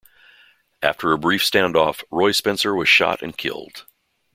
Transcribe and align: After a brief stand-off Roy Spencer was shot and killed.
After 0.81 1.11
a 1.11 1.17
brief 1.19 1.45
stand-off 1.45 2.03
Roy 2.09 2.31
Spencer 2.31 2.73
was 2.73 2.89
shot 2.89 3.21
and 3.21 3.37
killed. 3.37 3.85